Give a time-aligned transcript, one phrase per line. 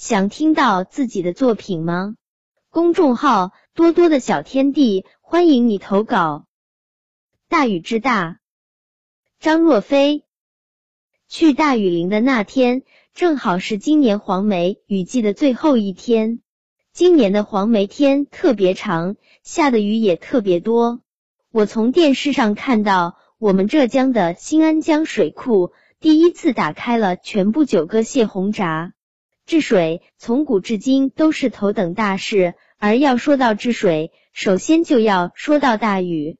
[0.00, 2.14] 想听到自己的作品吗？
[2.70, 6.46] 公众号多多的小天地，欢迎你投稿。
[7.50, 8.38] 大雨之大，
[9.40, 10.24] 张若飞。
[11.28, 12.82] 去大雨林的那天，
[13.12, 16.40] 正好是今年黄梅雨季的最后一天。
[16.94, 21.02] 今年的黄梅天特别长，下的雨也特别多。
[21.52, 28.94] 我从电视上看到，我们浙江的新安江水库第一次打开了全部九个泄洪闸。
[29.50, 36.36] 治水从古至今都是头等大事，而要说到治水，首先就要说到大禹。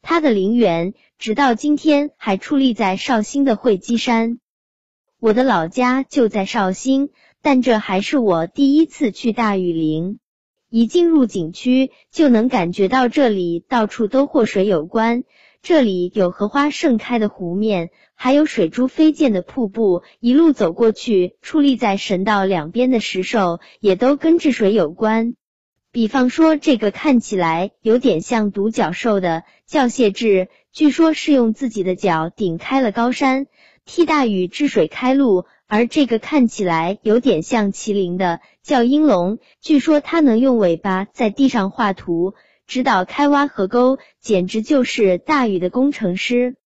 [0.00, 4.38] 他的陵园直到今天还矗立在绍兴的会稽山。
[5.18, 7.08] 我的老家就在绍兴，
[7.42, 10.20] 但这还是我第一次去大禹陵。
[10.70, 15.24] 一进入景区，就能感觉到这里到处都和水有关。
[15.62, 20.02] 这里有荷花盛开的湖面，还有水珠飞溅的瀑布。
[20.18, 25.36] 一路走过去，矗立在神道两边的石兽也都跟治水有关。
[25.92, 33.46] 比方说，这个看起来有点像独角兽的叫谢志，据说是用自己的脚顶开了高山，
[33.84, 42.34] 替大禹治水开路；而这个看起来有点像麒麟的叫鹰龙，据说它能用尾巴在地上画图。
[42.66, 46.56] 指导开挖河沟，简直就是大禹的工程师。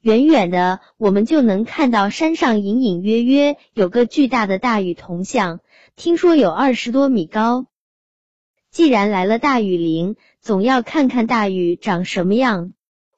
[0.00, 5.60] 远远的，我们就能看到山上隐隐约约有个巨大的大禹铜像，
[5.96, 7.66] 听说有二十多米高。
[8.70, 12.72] 既然来了大禹陵，总要看看大禹长什么样。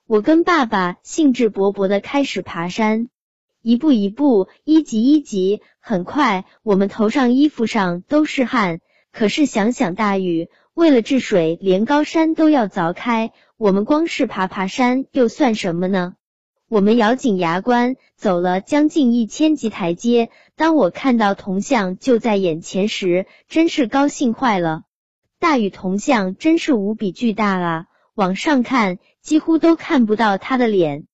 [0.07, 3.09] 我跟爸爸兴致勃勃的开始爬山，
[3.63, 8.81] 一步一步，一级一级，很快我们头上衣服上都是汗。
[9.11, 10.49] 可是想想大禹。
[10.77, 13.33] 为了治水，连高山都要凿开。
[13.57, 16.17] 我们光是爬爬山又算什么呢？
[16.69, 20.29] 我们咬紧牙关，走了将近一千级台阶。
[20.55, 24.83] 当我看到铜像就在眼前时，真是高兴坏了。
[25.39, 27.87] 大禹铜像真是无比巨大啊！
[28.15, 31.07] 往上看，几乎都看不到他的脸，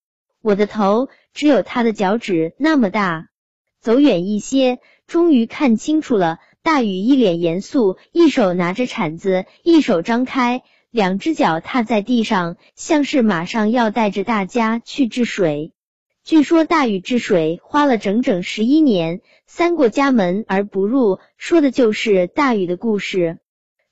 [0.42, 3.28] 我的头只有他的脚趾那么大。
[3.80, 6.40] 走远一些，终于看清楚了。
[6.64, 10.62] 大禹一脸严肃，一手拿着铲子，一手张开，
[10.92, 15.72] 两只脚踏在地上，像是马上要带着大家去治水。
[16.22, 23.40] 据说大禹治水花了整整十一年，三过家门而不入，说的就是大禹的故事。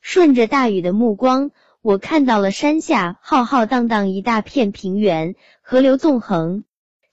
[0.01, 1.51] 顺着大禹的目光，
[1.83, 6.63] 我看到了山下浩浩荡荡一大片平原，河流纵横。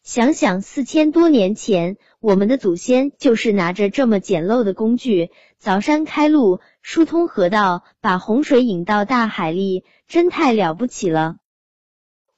[0.08, 5.32] 想想四千多年前，我们的祖先就是拿着这么简陋的工具，
[5.62, 11.36] 凿山开路，疏通河道，把洪水引到大海里，真太了不起了。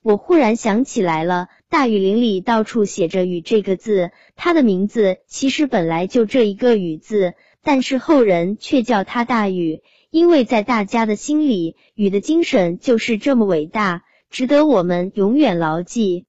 [0.02, 14.02] 我忽然想起来了，大禹陵里到处写着“禹”这个字，他的名字其实本来就这一个“禹”字，但是后人却叫他大禹，因为在大家的心里，禹的精神就是这么伟大，
[14.32, 16.18] 值得我们永远牢记。